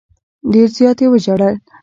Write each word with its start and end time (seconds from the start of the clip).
ډېر 0.51 0.69
زیات 0.77 0.97
یې 1.03 1.07
وژړل. 1.11 1.55